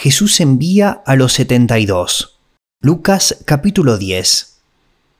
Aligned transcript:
Jesús 0.00 0.38
envía 0.38 1.02
a 1.06 1.16
los 1.16 1.32
setenta 1.32 1.80
y 1.80 1.84
dos. 1.84 2.38
Lucas 2.80 3.42
capítulo 3.44 3.98
10. 3.98 4.60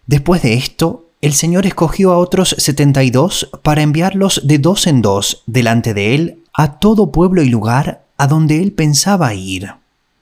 Después 0.06 0.42
de 0.42 0.54
esto, 0.54 1.10
el 1.20 1.32
Señor 1.32 1.66
escogió 1.66 2.12
a 2.12 2.18
otros 2.18 2.54
setenta 2.58 3.02
y 3.02 3.10
dos 3.10 3.50
para 3.64 3.82
enviarlos 3.82 4.42
de 4.44 4.58
dos 4.58 4.86
en 4.86 5.02
dos 5.02 5.42
delante 5.46 5.94
de 5.94 6.14
Él 6.14 6.44
a 6.54 6.78
todo 6.78 7.10
pueblo 7.10 7.42
y 7.42 7.48
lugar 7.48 8.04
a 8.18 8.28
donde 8.28 8.62
Él 8.62 8.70
pensaba 8.70 9.34
ir. 9.34 9.74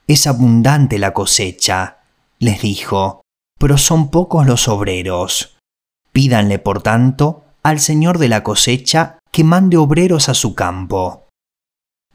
Es 0.07 0.25
abundante 0.25 0.97
la 0.97 1.13
cosecha, 1.13 1.99
les 2.39 2.59
dijo, 2.63 3.21
pero 3.59 3.77
son 3.77 4.09
pocos 4.09 4.47
los 4.47 4.67
obreros. 4.67 5.55
Pídanle, 6.11 6.57
por 6.57 6.81
tanto, 6.81 7.43
al 7.61 7.79
Señor 7.79 8.17
de 8.17 8.29
la 8.29 8.41
cosecha 8.41 9.19
que 9.31 9.43
mande 9.43 9.77
obreros 9.77 10.29
a 10.29 10.33
su 10.33 10.55
campo. 10.55 11.27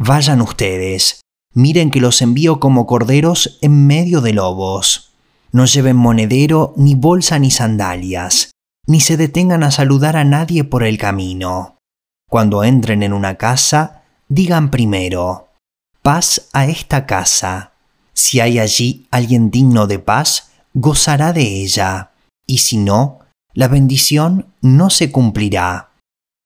Vayan 0.01 0.41
ustedes, 0.41 1.21
miren 1.55 1.91
que 1.91 2.01
los 2.01 2.23
envío 2.23 2.61
como 2.61 2.87
corderos 2.87 3.59
en 3.61 3.87
medio 3.87 4.21
de 4.21 4.33
lobos. 4.33 5.13
No 5.53 5.67
lleven 5.67 5.97
monedero, 5.97 6.73
ni 6.77 6.95
bolsa, 6.95 7.39
ni 7.39 7.51
sandalias, 7.51 8.53
ni 8.87 9.01
se 9.01 9.17
detengan 9.17 9.63
a 9.63 9.71
saludar 9.71 10.17
a 10.17 10.25
nadie 10.25 10.65
por 10.65 10.83
el 10.83 10.99
camino. 10.99 11.77
Cuando 12.29 12.65
entren 12.65 13.03
en 13.03 13.13
una 13.13 13.35
casa, 13.35 14.03
digan 14.29 14.71
primero, 14.71 15.49
paz 16.01 16.49
a 16.53 16.67
esta 16.67 17.05
casa. 17.07 17.73
Si 18.15 18.41
hay 18.41 18.59
allí 18.59 19.07
alguien 19.11 19.51
digno 19.51 19.87
de 19.87 19.99
paz, 19.99 20.51
gozará 20.75 21.33
de 21.33 21.43
ella, 21.43 22.13
y 22.47 22.59
si 22.59 22.79
no, 22.79 23.21
la 23.53 23.69
bendición 23.69 24.47
no 24.63 24.89
se 24.89 25.13
cumplirá. 25.13 25.91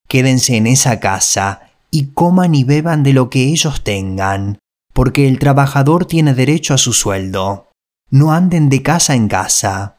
Quédense 0.08 0.56
en 0.56 0.66
esa 0.66 0.98
casa 0.98 1.70
y 1.90 2.06
coman 2.06 2.54
y 2.54 2.64
beban 2.64 3.02
de 3.02 3.12
lo 3.12 3.30
que 3.30 3.44
ellos 3.44 3.84
tengan, 3.84 4.58
porque 4.96 5.28
el 5.28 5.38
trabajador 5.38 6.06
tiene 6.06 6.32
derecho 6.32 6.72
a 6.72 6.78
su 6.78 6.94
sueldo. 6.94 7.68
No 8.10 8.32
anden 8.32 8.70
de 8.70 8.82
casa 8.82 9.14
en 9.14 9.28
casa. 9.28 9.96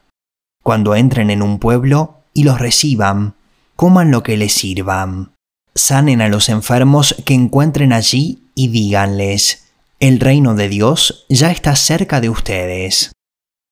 Cuando 0.64 0.96
entren 0.96 1.30
en 1.30 1.40
un 1.40 1.60
pueblo 1.60 2.16
y 2.34 2.42
los 2.42 2.58
reciban, 2.58 3.34
coman 3.76 4.10
lo 4.10 4.24
que 4.24 4.36
les 4.36 4.52
sirvan. 4.52 5.34
Sanen 5.72 6.20
a 6.20 6.26
los 6.26 6.48
enfermos 6.48 7.14
que 7.24 7.34
encuentren 7.34 7.92
allí 7.92 8.42
y 8.56 8.68
díganles, 8.68 9.68
el 10.00 10.18
reino 10.18 10.56
de 10.56 10.68
Dios 10.68 11.26
ya 11.28 11.52
está 11.52 11.76
cerca 11.76 12.20
de 12.20 12.30
ustedes. 12.30 13.12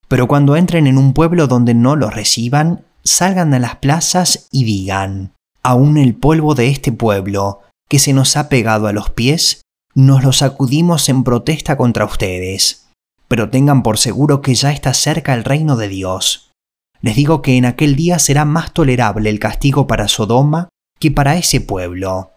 Pero 0.07 0.29
cuando 0.29 0.55
entren 0.55 0.87
en 0.87 0.97
un 0.97 1.13
pueblo 1.13 1.49
donde 1.49 1.75
no 1.75 1.97
los 1.97 2.15
reciban, 2.15 2.85
salgan 3.03 3.53
a 3.53 3.59
las 3.59 3.75
plazas 3.75 4.47
y 4.53 4.63
digan, 4.63 5.33
aún 5.65 5.97
el 5.97 6.15
polvo 6.15 6.55
de 6.55 6.69
este 6.69 6.93
pueblo, 6.93 7.63
que 7.89 7.99
se 7.99 8.13
nos 8.13 8.37
ha 8.37 8.49
pegado 8.49 8.87
a 8.87 8.93
los 8.93 9.11
pies, 9.11 9.63
nos 9.97 10.23
lo 10.23 10.33
sacudimos 10.33 11.09
en 11.09 11.25
protesta 11.25 11.77
contra 11.77 12.05
ustedes. 12.05 12.87
Pero 13.29 13.49
tengan 13.49 13.83
por 13.83 13.97
seguro 13.97 14.43
que 14.43 14.55
ya 14.55 14.71
está 14.71 14.93
cerca 14.93 15.33
el 15.33 15.43
reino 15.43 15.77
de 15.77 15.89
Dios. 15.89 16.53
Les 17.01 17.17
digo 17.17 17.41
que 17.41 17.57
en 17.57 17.65
aquel 17.65 17.97
día 17.97 18.19
será 18.19 18.45
más 18.45 18.73
tolerable 18.73 19.31
el 19.31 19.41
castigo 19.41 19.87
para 19.87 20.07
Sodoma 20.07 20.69
que 21.01 21.11
para 21.11 21.37
ese 21.37 21.63
pueblo. 21.63 22.33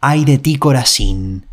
Ay 0.00 0.24
de 0.24 0.38
ti, 0.38 0.56
Corazín, 0.56 1.46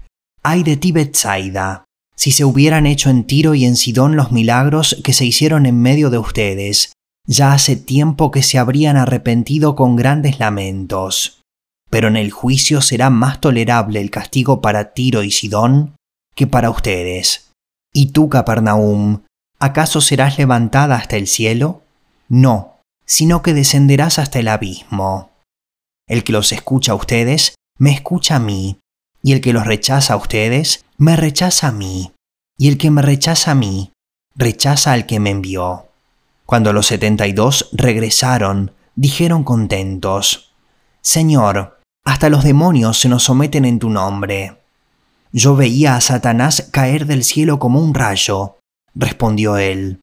ay 0.43 0.63
de 0.63 0.77
ti, 0.77 0.91
Betsaida, 0.91 1.85
si 2.15 2.31
se 2.31 2.45
hubieran 2.45 2.85
hecho 2.85 3.09
en 3.09 3.23
Tiro 3.23 3.55
y 3.55 3.65
en 3.65 3.75
Sidón 3.75 4.15
los 4.15 4.31
milagros 4.31 5.01
que 5.03 5.13
se 5.13 5.25
hicieron 5.25 5.65
en 5.65 5.81
medio 5.81 6.09
de 6.11 6.19
ustedes, 6.19 6.93
ya 7.27 7.53
hace 7.53 7.75
tiempo 7.75 8.29
que 8.29 8.43
se 8.43 8.59
habrían 8.59 8.97
arrepentido 8.97 9.75
con 9.75 9.95
grandes 9.95 10.39
lamentos. 10.39 11.42
Pero 11.93 12.07
en 12.07 12.17
el 12.17 12.31
juicio 12.31 12.81
será 12.81 13.11
más 13.11 13.39
tolerable 13.39 14.01
el 14.01 14.09
castigo 14.09 14.61
para 14.61 14.95
Tiro 14.95 15.21
y 15.21 15.29
Sidón 15.29 15.95
que 16.33 16.47
para 16.47 16.71
ustedes. 16.71 17.51
¿Y 17.93 18.07
tú, 18.07 18.29
Capernaum, 18.29 19.21
acaso 19.59 20.01
serás 20.01 20.39
levantada 20.39 20.95
hasta 20.95 21.17
el 21.17 21.27
cielo? 21.27 21.83
No, 22.27 22.79
sino 23.05 23.43
que 23.43 23.53
descenderás 23.53 24.17
hasta 24.17 24.39
el 24.39 24.47
abismo. 24.47 25.29
El 26.07 26.23
que 26.23 26.31
los 26.31 26.51
escucha 26.51 26.93
a 26.93 26.95
ustedes, 26.95 27.53
me 27.77 27.91
escucha 27.91 28.37
a 28.37 28.39
mí, 28.39 28.79
y 29.21 29.33
el 29.33 29.41
que 29.41 29.53
los 29.53 29.67
rechaza 29.67 30.15
a 30.15 30.17
ustedes, 30.17 30.83
me 30.97 31.15
rechaza 31.15 31.67
a 31.67 31.71
mí, 31.73 32.11
y 32.57 32.69
el 32.69 32.79
que 32.79 32.89
me 32.89 33.03
rechaza 33.03 33.51
a 33.51 33.55
mí, 33.55 33.91
rechaza 34.35 34.93
al 34.93 35.05
que 35.05 35.19
me 35.19 35.29
envió. 35.29 35.89
Cuando 36.47 36.73
los 36.73 36.87
setenta 36.87 37.27
y 37.27 37.33
dos 37.33 37.69
regresaron, 37.71 38.71
dijeron 38.95 39.43
contentos, 39.43 40.55
Señor, 41.03 41.82
hasta 42.05 42.29
los 42.29 42.43
demonios 42.43 42.99
se 42.99 43.09
nos 43.09 43.23
someten 43.23 43.65
en 43.65 43.79
tu 43.79 43.89
nombre. 43.89 44.57
Yo 45.31 45.55
veía 45.55 45.95
a 45.95 46.01
Satanás 46.01 46.69
caer 46.71 47.05
del 47.05 47.23
cielo 47.23 47.59
como 47.59 47.79
un 47.79 47.93
rayo, 47.93 48.57
respondió 48.93 49.57
él. 49.57 49.99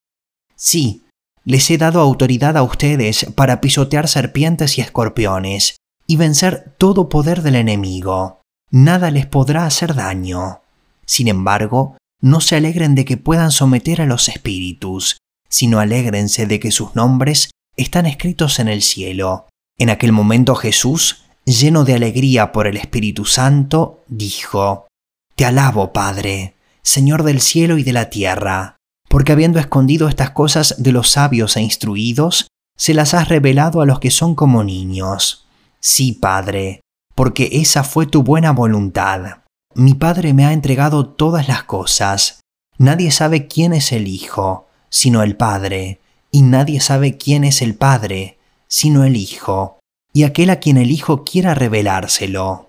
Sí, 0.57 1.05
les 1.45 1.71
he 1.71 1.79
dado 1.79 2.01
autoridad 2.01 2.57
a 2.57 2.63
ustedes 2.63 3.27
para 3.35 3.61
pisotear 3.61 4.09
serpientes 4.09 4.79
y 4.79 4.81
escorpiones, 4.81 5.77
y 6.07 6.17
vencer 6.17 6.75
todo 6.77 7.09
poder 7.09 7.43
del 7.43 7.55
enemigo. 7.55 8.41
Nada 8.71 9.11
les 9.11 9.27
podrá 9.27 9.65
hacer 9.65 9.95
daño. 9.95 10.61
Sin 11.07 11.29
embargo, 11.29 11.97
no 12.21 12.41
se 12.41 12.57
alegren 12.57 12.95
de 12.95 13.05
que 13.05 13.17
puedan 13.17 13.53
someter 13.53 14.03
a 14.03 14.07
los 14.07 14.29
espíritus, 14.29 15.19
sino 15.49 15.81
alégrense 15.81 16.47
de 16.47 16.61
que 16.61 16.71
sus 16.71 16.95
nombres 16.95 17.51
están 17.77 18.07
escritos 18.07 18.59
en 18.59 18.69
el 18.69 18.83
cielo. 18.83 19.47
En 19.79 19.91
aquel 19.91 20.13
momento 20.13 20.55
Jesús, 20.55 21.25
lleno 21.45 21.85
de 21.85 21.95
alegría 21.95 22.53
por 22.53 22.67
el 22.67 22.77
Espíritu 22.77 23.25
Santo, 23.25 24.05
dijo, 24.09 24.87
Te 25.35 25.45
alabo, 25.45 25.93
Padre, 25.93 26.55
Señor 26.83 27.23
del 27.23 27.41
cielo 27.41 27.79
y 27.79 27.83
de 27.83 27.93
la 27.93 28.11
tierra, 28.11 28.77
porque 29.09 29.33
habiendo 29.33 29.59
escondido 29.59 30.09
estas 30.09 30.31
cosas 30.31 30.77
de 30.79 30.93
los 30.93 31.11
sabios 31.11 31.57
e 31.57 31.63
instruidos, 31.63 32.47
se 32.77 32.95
las 32.95 33.13
has 33.15 33.29
revelado 33.29 33.81
a 33.81 33.87
los 33.87 34.01
que 34.01 34.11
son 34.11 34.35
como 34.35 34.65
niños. 34.65 35.47
Sí, 35.81 36.13
Padre, 36.13 36.81
porque 37.15 37.49
esa 37.53 37.85
fue 37.85 38.07
tu 38.07 38.23
buena 38.23 38.53
voluntad. 38.53 39.43
Mi 39.75 39.95
Padre 39.95 40.33
me 40.33 40.47
ha 40.47 40.53
entregado 40.53 41.07
todas 41.07 41.49
las 41.49 41.65
cosas. 41.65 42.41
Nadie 42.79 43.11
sabe 43.11 43.47
quién 43.47 43.73
es 43.73 43.93
el 43.93 44.09
Hijo, 44.09 44.69
sino 44.89 45.23
el 45.23 45.37
Padre, 45.37 46.01
y 46.31 46.43
nadie 46.43 46.81
sabe 46.81 47.19
quién 47.19 47.45
es 47.45 47.63
el 47.63 47.75
Padre, 47.75 48.39
sino 48.69 49.05
el 49.05 49.17
Hijo, 49.17 49.80
y 50.13 50.25
aquel 50.25 50.51
a 50.51 50.57
quien 50.57 50.77
el 50.77 50.91
Hijo 50.91 51.25
quiera 51.25 51.55
revelárselo. 51.55 52.69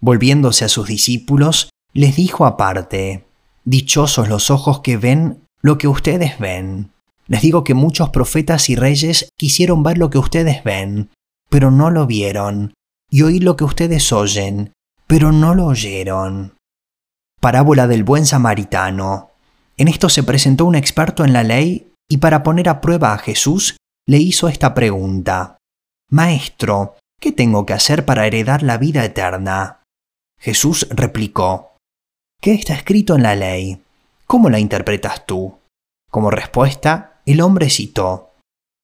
Volviéndose 0.00 0.64
a 0.64 0.68
sus 0.68 0.88
discípulos, 0.88 1.70
les 1.92 2.16
dijo 2.16 2.46
aparte, 2.46 3.24
Dichosos 3.64 4.28
los 4.28 4.50
ojos 4.50 4.80
que 4.80 4.96
ven 4.96 5.40
lo 5.62 5.78
que 5.78 5.88
ustedes 5.88 6.38
ven. 6.38 6.90
Les 7.26 7.40
digo 7.40 7.64
que 7.64 7.72
muchos 7.72 8.10
profetas 8.10 8.68
y 8.68 8.76
reyes 8.76 9.30
quisieron 9.38 9.82
ver 9.82 9.96
lo 9.96 10.10
que 10.10 10.18
ustedes 10.18 10.62
ven, 10.62 11.08
pero 11.48 11.70
no 11.70 11.90
lo 11.90 12.06
vieron, 12.06 12.74
y 13.10 13.22
oír 13.22 13.42
lo 13.42 13.56
que 13.56 13.64
ustedes 13.64 14.12
oyen, 14.12 14.72
pero 15.06 15.32
no 15.32 15.54
lo 15.54 15.66
oyeron. 15.66 16.54
Parábola 17.40 17.86
del 17.86 18.04
buen 18.04 18.26
samaritano. 18.26 19.30
En 19.76 19.88
esto 19.88 20.08
se 20.08 20.22
presentó 20.22 20.66
un 20.66 20.74
experto 20.74 21.24
en 21.24 21.32
la 21.32 21.42
ley 21.42 21.90
y 22.08 22.18
para 22.18 22.42
poner 22.42 22.68
a 22.68 22.80
prueba 22.80 23.12
a 23.12 23.18
Jesús 23.18 23.76
le 24.06 24.18
hizo 24.18 24.48
esta 24.48 24.74
pregunta. 24.74 25.56
Maestro, 26.14 26.94
¿qué 27.20 27.32
tengo 27.32 27.66
que 27.66 27.72
hacer 27.72 28.04
para 28.04 28.24
heredar 28.24 28.62
la 28.62 28.78
vida 28.78 29.04
eterna? 29.04 29.82
Jesús 30.38 30.86
replicó, 30.90 31.72
¿qué 32.40 32.54
está 32.54 32.72
escrito 32.74 33.16
en 33.16 33.24
la 33.24 33.34
ley? 33.34 33.82
¿Cómo 34.28 34.48
la 34.48 34.60
interpretas 34.60 35.26
tú? 35.26 35.58
Como 36.12 36.30
respuesta, 36.30 37.20
el 37.26 37.40
hombre 37.40 37.68
citó, 37.68 38.30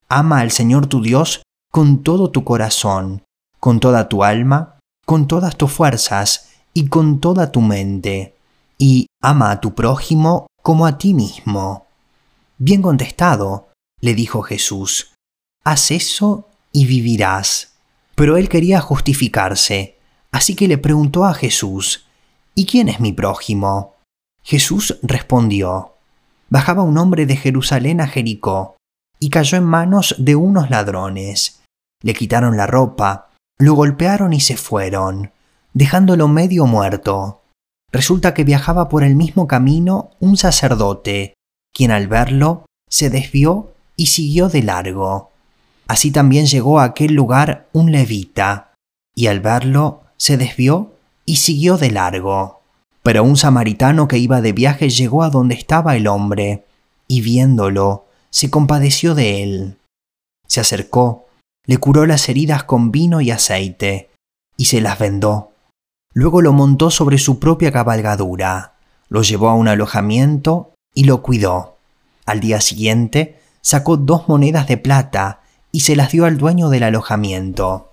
Ama 0.08 0.40
al 0.40 0.50
Señor 0.50 0.88
tu 0.88 1.02
Dios 1.02 1.44
con 1.70 2.02
todo 2.02 2.32
tu 2.32 2.42
corazón, 2.42 3.22
con 3.60 3.78
toda 3.78 4.08
tu 4.08 4.24
alma, 4.24 4.80
con 5.06 5.28
todas 5.28 5.56
tus 5.56 5.70
fuerzas 5.70 6.50
y 6.74 6.88
con 6.88 7.20
toda 7.20 7.52
tu 7.52 7.60
mente, 7.60 8.34
y 8.76 9.06
ama 9.22 9.52
a 9.52 9.60
tu 9.60 9.76
prójimo 9.76 10.48
como 10.64 10.84
a 10.84 10.98
ti 10.98 11.14
mismo. 11.14 11.86
Bien 12.58 12.82
contestado, 12.82 13.68
le 14.00 14.16
dijo 14.16 14.42
Jesús, 14.42 15.14
haz 15.62 15.92
eso 15.92 16.49
y 16.72 16.86
vivirás. 16.86 17.74
Pero 18.14 18.36
él 18.36 18.48
quería 18.48 18.80
justificarse, 18.80 19.98
así 20.32 20.54
que 20.54 20.68
le 20.68 20.78
preguntó 20.78 21.24
a 21.24 21.34
Jesús, 21.34 22.06
¿Y 22.54 22.66
quién 22.66 22.88
es 22.88 23.00
mi 23.00 23.12
prójimo? 23.12 23.96
Jesús 24.42 24.98
respondió, 25.02 25.94
Bajaba 26.48 26.82
un 26.82 26.98
hombre 26.98 27.26
de 27.26 27.36
Jerusalén 27.36 28.00
a 28.00 28.08
Jericó, 28.08 28.76
y 29.20 29.30
cayó 29.30 29.58
en 29.58 29.64
manos 29.64 30.14
de 30.18 30.34
unos 30.34 30.70
ladrones. 30.70 31.62
Le 32.02 32.14
quitaron 32.14 32.56
la 32.56 32.66
ropa, 32.66 33.28
lo 33.58 33.74
golpearon 33.74 34.32
y 34.32 34.40
se 34.40 34.56
fueron, 34.56 35.32
dejándolo 35.74 36.26
medio 36.26 36.66
muerto. 36.66 37.42
Resulta 37.92 38.34
que 38.34 38.44
viajaba 38.44 38.88
por 38.88 39.04
el 39.04 39.16
mismo 39.16 39.46
camino 39.46 40.10
un 40.18 40.36
sacerdote, 40.36 41.34
quien 41.72 41.90
al 41.90 42.08
verlo 42.08 42.64
se 42.88 43.10
desvió 43.10 43.72
y 43.96 44.06
siguió 44.06 44.48
de 44.48 44.62
largo. 44.62 45.30
Así 45.90 46.12
también 46.12 46.46
llegó 46.46 46.78
a 46.78 46.84
aquel 46.84 47.14
lugar 47.14 47.66
un 47.72 47.90
levita, 47.90 48.74
y 49.12 49.26
al 49.26 49.40
verlo 49.40 50.02
se 50.16 50.36
desvió 50.36 50.94
y 51.26 51.38
siguió 51.38 51.78
de 51.78 51.90
largo. 51.90 52.60
Pero 53.02 53.24
un 53.24 53.36
samaritano 53.36 54.06
que 54.06 54.16
iba 54.16 54.40
de 54.40 54.52
viaje 54.52 54.88
llegó 54.88 55.24
a 55.24 55.30
donde 55.30 55.56
estaba 55.56 55.96
el 55.96 56.06
hombre, 56.06 56.64
y 57.08 57.22
viéndolo, 57.22 58.06
se 58.30 58.50
compadeció 58.50 59.16
de 59.16 59.42
él. 59.42 59.78
Se 60.46 60.60
acercó, 60.60 61.26
le 61.66 61.78
curó 61.78 62.06
las 62.06 62.28
heridas 62.28 62.62
con 62.62 62.92
vino 62.92 63.20
y 63.20 63.32
aceite, 63.32 64.10
y 64.56 64.66
se 64.66 64.80
las 64.80 64.96
vendó. 64.96 65.50
Luego 66.14 66.40
lo 66.40 66.52
montó 66.52 66.92
sobre 66.92 67.18
su 67.18 67.40
propia 67.40 67.72
cabalgadura, 67.72 68.74
lo 69.08 69.22
llevó 69.22 69.48
a 69.48 69.54
un 69.54 69.66
alojamiento 69.66 70.72
y 70.94 71.02
lo 71.02 71.20
cuidó. 71.20 71.78
Al 72.26 72.38
día 72.38 72.60
siguiente 72.60 73.40
sacó 73.60 73.96
dos 73.96 74.28
monedas 74.28 74.68
de 74.68 74.76
plata 74.76 75.39
y 75.72 75.80
se 75.80 75.96
las 75.96 76.12
dio 76.12 76.24
al 76.24 76.38
dueño 76.38 76.68
del 76.68 76.82
alojamiento. 76.82 77.92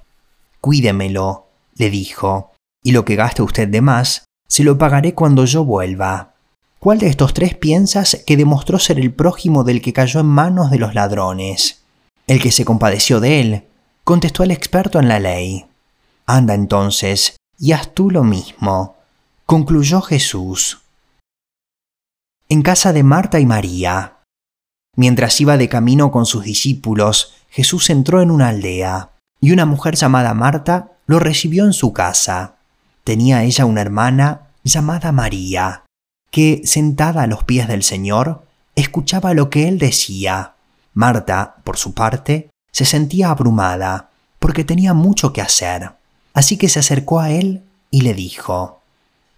Cuídemelo, 0.61 1.47
le 1.75 1.89
dijo, 1.89 2.51
y 2.83 2.91
lo 2.91 3.05
que 3.05 3.15
gaste 3.15 3.41
usted 3.41 3.67
de 3.67 3.81
más, 3.81 4.25
se 4.47 4.63
lo 4.63 4.77
pagaré 4.77 5.13
cuando 5.13 5.45
yo 5.45 5.63
vuelva. 5.63 6.33
¿Cuál 6.79 6.99
de 6.99 7.07
estos 7.07 7.33
tres 7.33 7.55
piensas 7.55 8.23
que 8.25 8.37
demostró 8.37 8.79
ser 8.79 8.99
el 8.99 9.13
prójimo 9.13 9.63
del 9.63 9.81
que 9.81 9.93
cayó 9.93 10.19
en 10.19 10.27
manos 10.27 10.71
de 10.71 10.77
los 10.77 10.93
ladrones? 10.93 11.81
El 12.27 12.41
que 12.41 12.51
se 12.51 12.65
compadeció 12.65 13.19
de 13.19 13.41
él, 13.41 13.63
contestó 14.03 14.43
el 14.43 14.51
experto 14.51 14.99
en 14.99 15.07
la 15.07 15.19
ley. 15.19 15.65
Anda 16.25 16.53
entonces 16.53 17.35
y 17.57 17.71
haz 17.71 17.93
tú 17.93 18.11
lo 18.11 18.23
mismo, 18.23 18.95
concluyó 19.45 20.01
Jesús. 20.01 20.81
En 22.49 22.61
casa 22.61 22.93
de 22.93 23.03
Marta 23.03 23.39
y 23.39 23.45
María. 23.45 24.19
Mientras 24.95 25.39
iba 25.41 25.57
de 25.57 25.69
camino 25.69 26.11
con 26.11 26.25
sus 26.25 26.43
discípulos, 26.43 27.33
Jesús 27.57 27.89
entró 27.89 28.21
en 28.21 28.29
una 28.29 28.49
aldea, 28.49 29.13
y 29.41 29.49
una 29.49 29.65
mujer 29.65 29.95
llamada 29.95 30.35
Marta 30.35 30.91
lo 31.07 31.17
recibió 31.17 31.65
en 31.65 31.73
su 31.73 31.91
casa. 31.91 32.57
Tenía 33.03 33.41
ella 33.45 33.65
una 33.65 33.81
hermana 33.81 34.49
llamada 34.63 35.11
María, 35.11 35.83
que, 36.29 36.61
sentada 36.65 37.23
a 37.23 37.27
los 37.27 37.45
pies 37.45 37.67
del 37.67 37.81
Señor, 37.81 38.45
escuchaba 38.75 39.33
lo 39.33 39.49
que 39.49 39.67
él 39.67 39.79
decía. 39.79 40.53
Marta, 40.93 41.55
por 41.63 41.77
su 41.77 41.95
parte, 41.95 42.51
se 42.71 42.85
sentía 42.85 43.31
abrumada, 43.31 44.11
porque 44.37 44.63
tenía 44.63 44.93
mucho 44.93 45.33
que 45.33 45.41
hacer. 45.41 45.93
Así 46.35 46.57
que 46.57 46.69
se 46.69 46.77
acercó 46.77 47.21
a 47.21 47.31
él 47.31 47.63
y 47.89 48.01
le 48.01 48.13
dijo, 48.13 48.83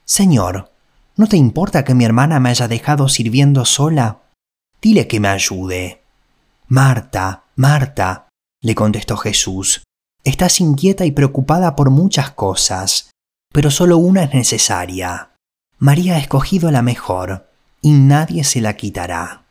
Señor, 0.04 0.74
¿no 1.16 1.28
te 1.28 1.38
importa 1.38 1.86
que 1.86 1.94
mi 1.94 2.04
hermana 2.04 2.42
me 2.42 2.50
haya 2.50 2.68
dejado 2.68 3.08
sirviendo 3.08 3.64
sola? 3.64 4.18
Dile 4.82 5.08
que 5.08 5.22
me 5.22 5.30
ayude. 5.30 6.02
Marta, 6.68 7.44
Marta, 7.60 8.30
le 8.64 8.74
contestó 8.74 9.18
Jesús, 9.18 9.84
estás 10.24 10.62
inquieta 10.62 11.06
y 11.06 11.12
preocupada 11.12 11.76
por 11.76 11.90
muchas 11.90 12.32
cosas, 12.32 13.12
pero 13.54 13.70
solo 13.70 13.98
una 13.98 14.24
es 14.24 14.34
necesaria. 14.34 15.36
María 15.78 16.16
ha 16.16 16.20
escogido 16.20 16.72
la 16.72 16.82
mejor, 16.82 17.50
y 17.82 17.92
nadie 17.92 18.46
se 18.46 18.62
la 18.62 18.78
quitará. 18.78 19.44